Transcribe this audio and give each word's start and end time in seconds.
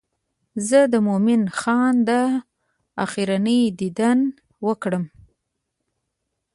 زه 0.67 0.79
د 0.93 0.95
مومن 1.07 1.41
خان 1.59 1.95
دا 2.09 2.23
آخرنی 3.03 3.59
دیدن 3.79 4.19
وکړم. 4.65 5.03